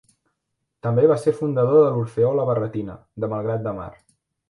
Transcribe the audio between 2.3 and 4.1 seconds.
La Barretina, de Malgrat de Mar.